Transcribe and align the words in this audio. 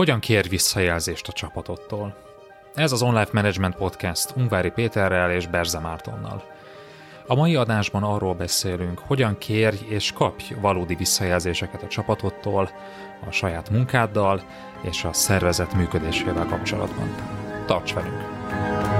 Hogyan 0.00 0.20
kér 0.20 0.48
visszajelzést 0.48 1.28
a 1.28 1.32
csapatottól? 1.32 2.16
Ez 2.74 2.92
az 2.92 3.02
Online 3.02 3.28
Management 3.32 3.76
Podcast 3.76 4.32
Ungvári 4.36 4.70
Péterrel 4.70 5.30
és 5.30 5.46
Berze 5.46 5.78
Mártonnal. 5.78 6.44
A 7.26 7.34
mai 7.34 7.56
adásban 7.56 8.02
arról 8.02 8.34
beszélünk, 8.34 8.98
hogyan 8.98 9.38
kérj 9.38 9.76
és 9.88 10.12
kapj 10.12 10.54
valódi 10.60 10.94
visszajelzéseket 10.94 11.82
a 11.82 11.88
csapatottól, 11.88 12.70
a 13.28 13.30
saját 13.30 13.70
munkáddal 13.70 14.42
és 14.80 15.04
a 15.04 15.12
szervezet 15.12 15.74
működésével 15.74 16.46
kapcsolatban. 16.46 17.14
Tarts 17.66 17.94
velünk! 17.94 18.99